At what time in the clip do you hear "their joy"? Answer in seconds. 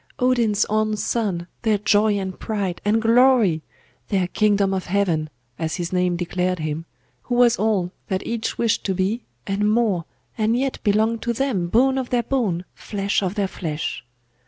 1.61-2.17